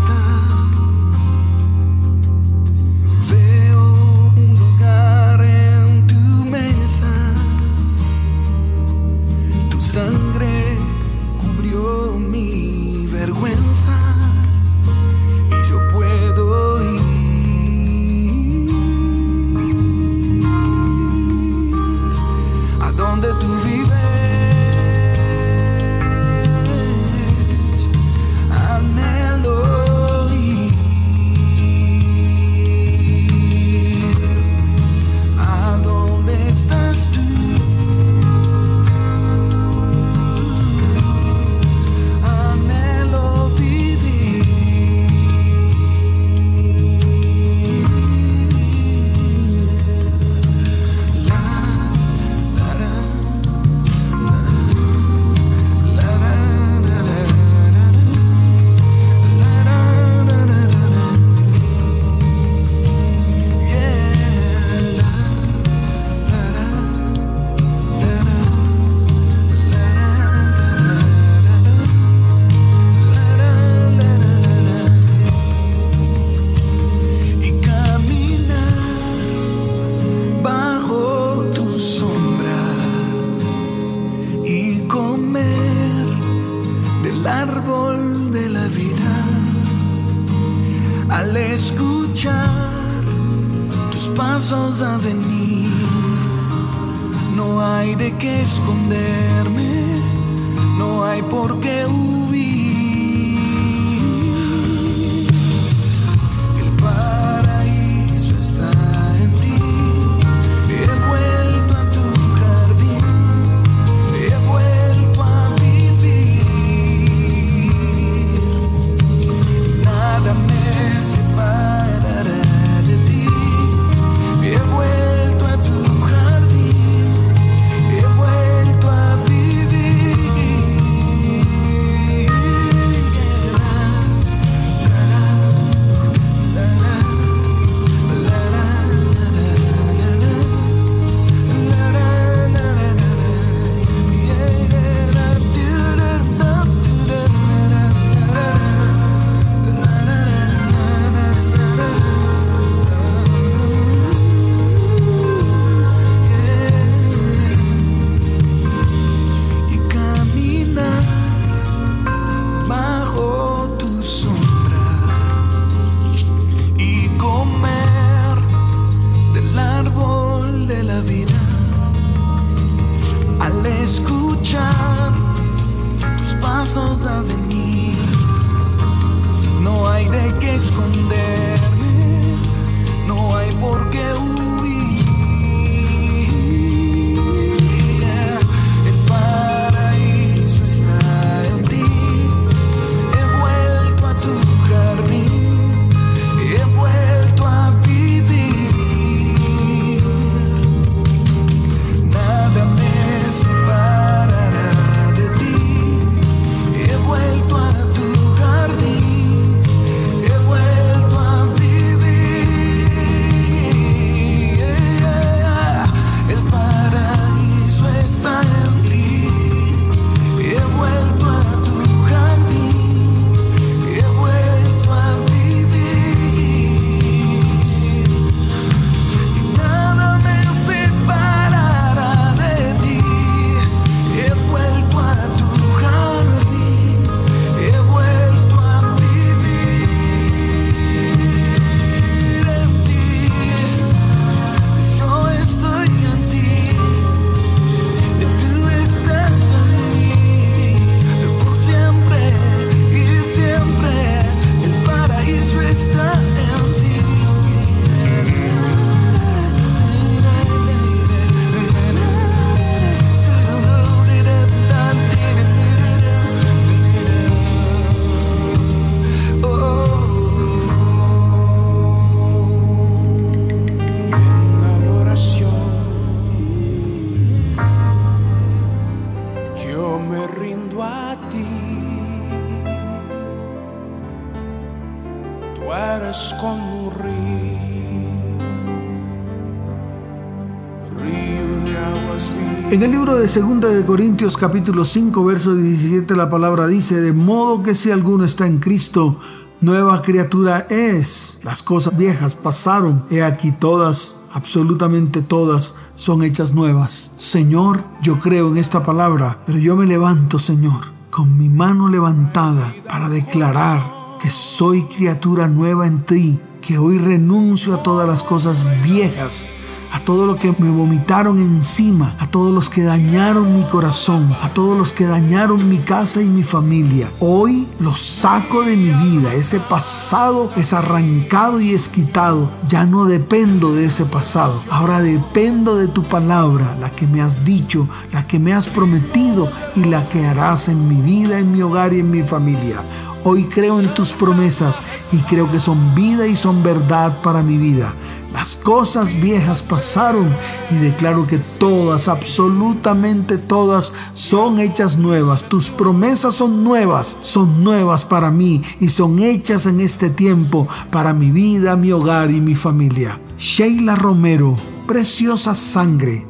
En 292.72 292.84
el 292.84 292.92
libro 292.92 293.16
de 293.16 293.26
2 293.26 293.62
de 293.74 293.84
Corintios 293.84 294.38
capítulo 294.38 294.86
5 294.86 295.26
verso 295.26 295.56
17 295.56 296.16
la 296.16 296.30
palabra 296.30 296.68
dice, 296.68 297.02
de 297.02 297.14
modo 297.14 297.64
que 297.64 297.74
si 297.74 297.90
alguno 297.90 298.26
está 298.26 298.46
en 298.46 298.60
Cristo, 298.60 299.20
nueva 299.60 300.04
criatura 300.04 300.68
es. 300.70 301.40
Las 301.42 301.64
cosas 301.64 301.98
viejas 301.98 302.36
pasaron, 302.36 303.06
he 303.10 303.24
aquí 303.24 303.52
todas, 303.52 304.18
absolutamente 304.32 305.24
todas, 305.24 305.74
son 305.96 306.22
hechas 306.22 306.54
nuevas. 306.54 307.10
Señor, 307.18 307.84
yo 308.04 308.20
creo 308.20 308.50
en 308.50 308.58
esta 308.58 308.84
palabra, 308.84 309.40
pero 309.48 309.58
yo 309.58 309.76
me 309.76 309.88
levanto, 309.88 310.38
Señor, 310.38 310.92
con 311.10 311.40
mi 311.40 311.50
mano 311.50 311.88
levantada 311.88 312.72
para 312.88 313.10
declarar 313.10 313.82
que 314.22 314.30
soy 314.30 314.84
criatura 314.84 315.48
nueva 315.48 315.88
en 315.88 316.04
ti, 316.04 316.40
que 316.62 316.78
hoy 316.78 317.00
renuncio 317.00 317.74
a 317.74 317.82
todas 317.82 318.08
las 318.08 318.22
cosas 318.22 318.64
viejas 318.84 319.48
a 319.92 320.00
todos 320.02 320.28
los 320.28 320.38
que 320.38 320.54
me 320.60 320.70
vomitaron 320.70 321.40
encima, 321.40 322.16
a 322.20 322.28
todos 322.28 322.54
los 322.54 322.70
que 322.70 322.84
dañaron 322.84 323.56
mi 323.56 323.64
corazón, 323.64 324.36
a 324.42 324.50
todos 324.50 324.78
los 324.78 324.92
que 324.92 325.06
dañaron 325.06 325.68
mi 325.70 325.80
casa 325.80 326.22
y 326.22 326.26
mi 326.26 326.44
familia. 326.44 327.12
Hoy 327.20 327.68
los 327.80 328.00
saco 328.00 328.64
de 328.64 328.76
mi 328.76 328.92
vida. 328.92 329.34
Ese 329.34 329.60
pasado 329.60 330.52
es 330.56 330.74
arrancado 330.74 331.60
y 331.60 331.74
es 331.74 331.90
quitado. 331.90 332.50
Ya 332.68 332.86
no 332.86 333.06
dependo 333.06 333.74
de 333.74 333.86
ese 333.86 334.06
pasado. 334.06 334.62
Ahora 334.70 335.02
dependo 335.02 335.76
de 335.76 335.88
tu 335.88 336.04
palabra, 336.04 336.76
la 336.80 336.92
que 336.92 337.08
me 337.08 337.22
has 337.22 337.44
dicho, 337.44 337.88
la 338.14 338.28
que 338.28 338.40
me 338.40 338.54
has 338.54 338.68
prometido 338.68 339.50
y 339.76 339.84
la 339.86 340.08
que 340.08 340.26
harás 340.26 340.70
en 340.70 340.88
mi 340.88 341.02
vida, 341.02 341.40
en 341.40 341.52
mi 341.52 341.62
hogar 341.62 341.94
y 341.94 342.00
en 342.00 342.12
mi 342.12 342.24
familia. 342.24 342.84
Hoy 343.24 343.44
creo 343.44 343.80
en 343.82 343.94
tus 343.94 344.14
promesas 344.14 344.82
y 345.12 345.18
creo 345.18 345.52
que 345.52 345.60
son 345.60 345.94
vida 345.94 346.26
y 346.26 346.36
son 346.36 346.64
verdad 346.64 347.22
para 347.22 347.44
mi 347.44 347.58
vida. 347.58 347.94
Las 348.34 348.58
cosas 348.58 349.20
viejas 349.20 349.64
pasaron 349.64 350.30
y 350.70 350.76
declaro 350.76 351.26
que 351.26 351.40
todas, 351.40 352.08
absolutamente 352.08 353.38
todas, 353.38 353.92
son 354.14 354.60
hechas 354.60 354.98
nuevas. 354.98 355.46
Tus 355.50 355.72
promesas 355.72 356.36
son 356.36 356.64
nuevas, 356.64 357.18
son 357.22 357.64
nuevas 357.64 358.06
para 358.06 358.30
mí 358.30 358.62
y 358.80 358.90
son 358.90 359.20
hechas 359.20 359.66
en 359.66 359.82
este 359.82 360.10
tiempo 360.10 360.68
para 360.92 361.14
mi 361.14 361.32
vida, 361.32 361.76
mi 361.76 361.92
hogar 361.92 362.30
y 362.30 362.40
mi 362.40 362.54
familia. 362.54 363.20
Sheila 363.40 363.96
Romero, 363.96 364.58
preciosa 364.86 365.56
sangre. 365.56 366.29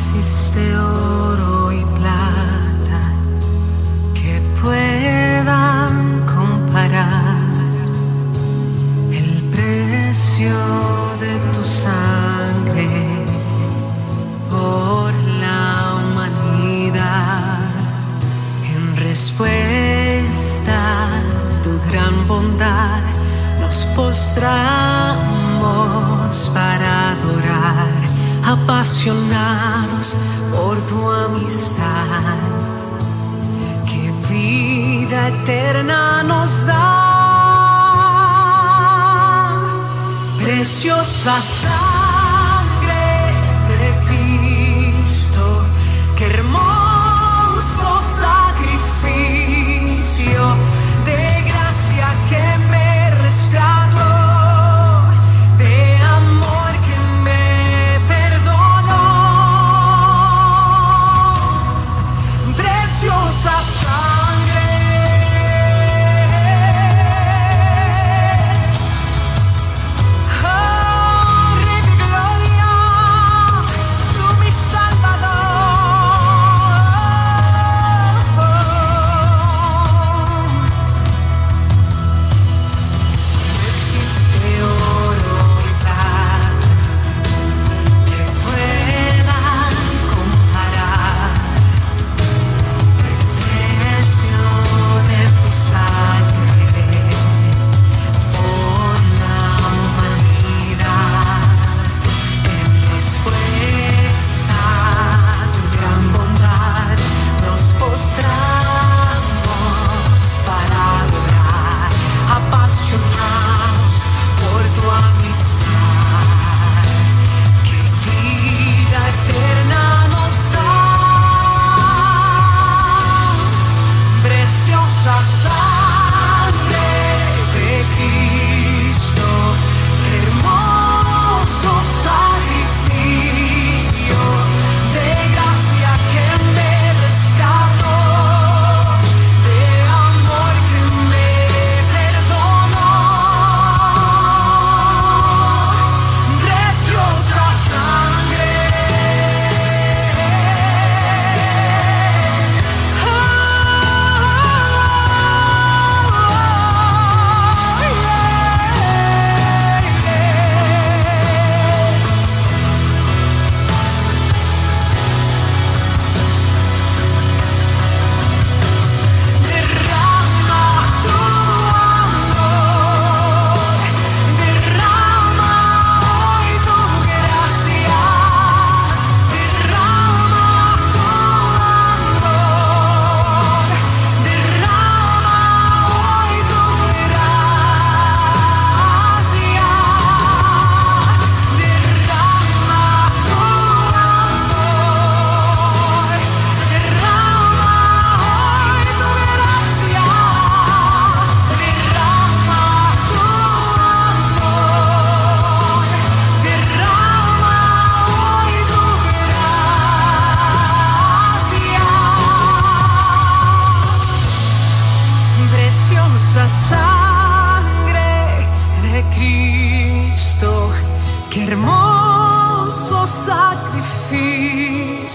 No 0.00 1.49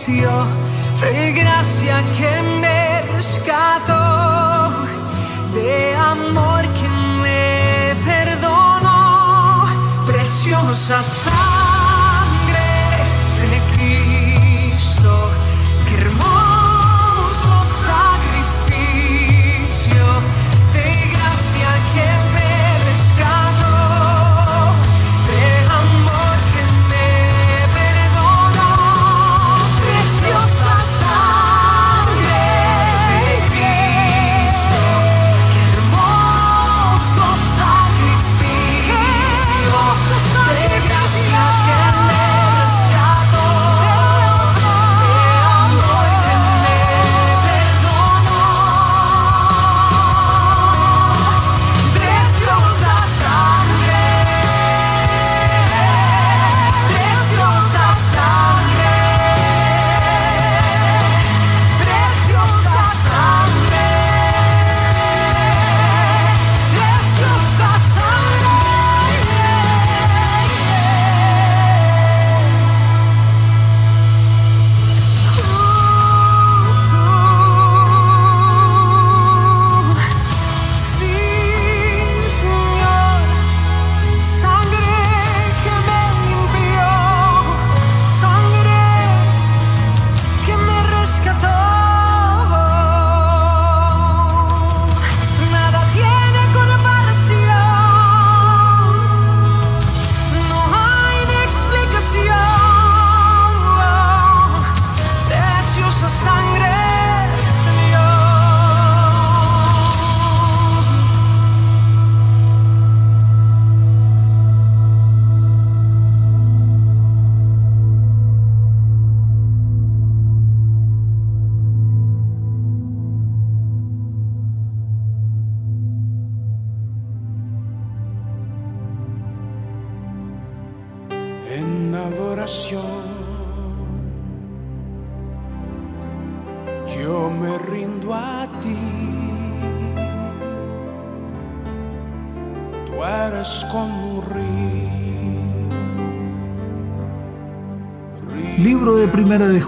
sacrificio 0.06 0.30
de 1.02 1.32
gracia 1.34 2.04
que 2.18 2.42
me 2.62 3.02
rescató, 3.14 4.72
de 5.54 5.96
amor 5.96 6.62
que 6.74 6.90
me 7.24 7.96
perdonó, 8.06 9.66
preciosa 10.06 11.02
sangre 11.02 11.45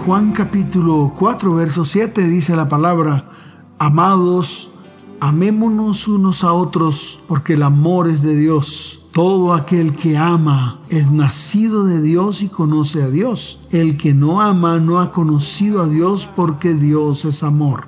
Juan 0.08 0.32
capítulo 0.32 1.12
4 1.18 1.54
verso 1.54 1.84
7 1.84 2.26
dice 2.28 2.56
la 2.56 2.66
palabra, 2.66 3.28
amados, 3.78 4.70
amémonos 5.20 6.08
unos 6.08 6.44
a 6.44 6.54
otros 6.54 7.20
porque 7.28 7.52
el 7.52 7.62
amor 7.62 8.08
es 8.08 8.22
de 8.22 8.34
Dios. 8.34 9.02
Todo 9.12 9.52
aquel 9.52 9.94
que 9.94 10.16
ama 10.16 10.80
es 10.88 11.10
nacido 11.10 11.84
de 11.84 12.00
Dios 12.00 12.40
y 12.40 12.48
conoce 12.48 13.02
a 13.02 13.10
Dios. 13.10 13.60
El 13.70 13.98
que 13.98 14.14
no 14.14 14.40
ama 14.40 14.78
no 14.80 14.98
ha 14.98 15.12
conocido 15.12 15.82
a 15.82 15.86
Dios 15.86 16.26
porque 16.26 16.72
Dios 16.72 17.26
es 17.26 17.42
amor. 17.42 17.87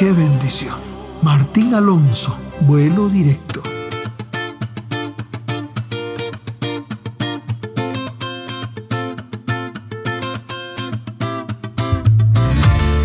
¡Qué 0.00 0.12
bendición! 0.12 0.76
Martín 1.20 1.74
Alonso, 1.74 2.34
vuelo 2.60 3.10
directo. 3.10 3.62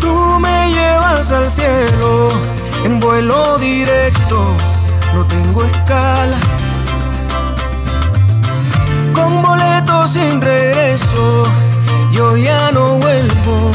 Tú 0.00 0.40
me 0.40 0.70
llevas 0.72 1.30
al 1.32 1.50
cielo 1.50 2.30
en 2.86 2.98
vuelo 2.98 3.58
directo, 3.58 4.56
no 5.12 5.22
tengo 5.26 5.64
escala. 5.64 6.38
Con 9.12 9.42
boleto 9.42 10.08
sin 10.08 10.40
regreso, 10.40 11.42
yo 12.10 12.38
ya 12.38 12.72
no 12.72 12.94
vuelvo, 12.94 13.70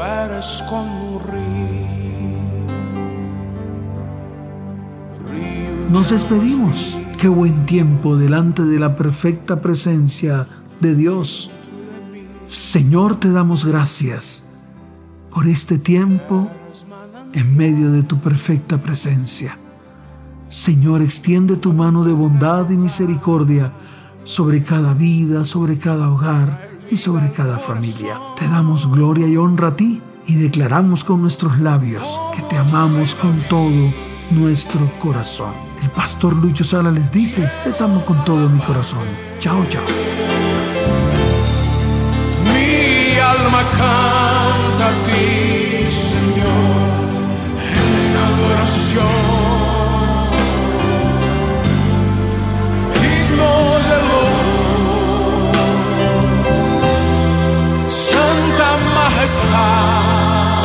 corres 0.00 0.64
como 0.68 1.16
un 1.16 1.20
río. 1.30 2.70
Río 5.30 5.90
Nos 5.90 6.10
despedimos. 6.10 6.98
Qué 7.18 7.28
buen 7.28 7.66
tiempo 7.66 8.16
delante 8.16 8.64
de 8.64 8.78
la 8.78 8.96
perfecta 8.96 9.60
presencia 9.60 10.46
de 10.80 10.94
Dios. 10.94 11.50
Señor, 12.48 13.20
te 13.20 13.30
damos 13.30 13.66
gracias 13.66 14.44
por 15.30 15.46
este 15.46 15.78
tiempo 15.78 16.48
en 17.34 17.56
medio 17.56 17.92
de 17.92 18.02
tu 18.02 18.18
perfecta 18.20 18.78
presencia. 18.78 19.58
Señor, 20.48 21.02
extiende 21.02 21.56
tu 21.56 21.74
mano 21.74 22.04
de 22.04 22.14
bondad 22.14 22.70
y 22.70 22.76
misericordia 22.78 23.70
sobre 24.24 24.62
cada 24.62 24.94
vida, 24.94 25.44
sobre 25.44 25.76
cada 25.76 26.10
hogar 26.10 26.69
y 26.90 26.96
sobre 26.96 27.30
cada 27.32 27.58
familia. 27.58 28.18
Te 28.38 28.46
damos 28.48 28.90
gloria 28.90 29.26
y 29.26 29.36
honra 29.36 29.68
a 29.68 29.76
ti 29.76 30.02
y 30.26 30.34
declaramos 30.34 31.04
con 31.04 31.22
nuestros 31.22 31.58
labios 31.58 32.18
que 32.34 32.42
te 32.42 32.56
amamos 32.56 33.14
con 33.14 33.38
todo 33.48 33.70
nuestro 34.30 34.80
corazón. 34.98 35.52
El 35.82 35.90
pastor 35.90 36.34
Lucho 36.34 36.64
Sala 36.64 36.90
les 36.90 37.10
dice, 37.10 37.50
les 37.64 37.80
amo 37.80 38.04
con 38.04 38.22
todo 38.24 38.48
mi 38.48 38.60
corazón. 38.60 39.04
Chao, 39.38 39.64
chao. 39.68 39.84
Mi 42.44 43.18
alma 43.18 43.62
canta 43.70 44.88
a 44.88 45.02
ti, 45.04 45.90
Señor, 45.90 47.08
en 47.58 48.16
adoración. 48.16 49.49
santa 58.30 58.70
majestad. 58.94 60.64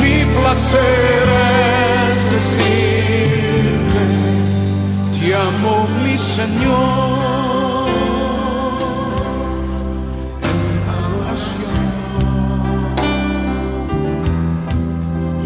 Mi 0.00 0.16
placer 0.36 1.26
es 2.12 2.20
te 5.18 5.34
amo 5.34 5.74
mi 6.02 6.16
Señor. 6.16 7.88
En 10.48 10.58
adoración 10.96 11.86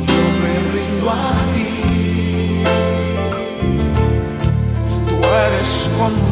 yo 0.09 0.23
me 0.43 0.53
rindo 0.75 1.07
a 1.11 1.33
ti. 1.53 1.71
Tú 5.09 5.17
eres 5.47 5.73
conmigo. 5.99 6.32